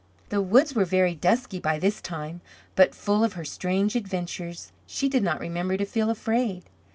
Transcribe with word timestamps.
The 0.29 0.41
woods 0.41 0.73
were 0.73 0.83
very 0.83 1.13
dusky 1.13 1.59
by 1.59 1.77
this 1.77 2.01
time; 2.01 2.41
but 2.75 2.95
full 2.95 3.23
of 3.23 3.33
her 3.33 3.45
strange 3.45 3.95
adventures, 3.95 4.71
she 4.87 5.07
did 5.07 5.21
not 5.21 5.39
remember 5.39 5.77
to 5.77 5.85
feel 5.85 6.09
afraid. 6.09 6.63